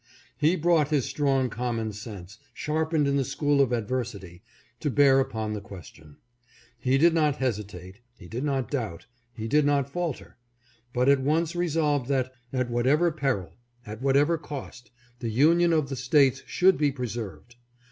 [0.35, 4.41] He brought his strong common sense, sharpened in the school of adversity,
[4.79, 6.17] to bear upon the question.
[6.79, 7.57] He did Lincoln's trust.
[7.71, 10.37] 597 not hesitate, he did not doubt, he did not falter;
[10.91, 13.53] but at once resolved that, at whatever peril,
[13.85, 17.57] at whatever cost, the union of the States should be preserved.